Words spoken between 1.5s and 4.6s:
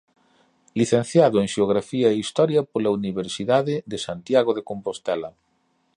Xeografía e Historia pola Universidade de Santiago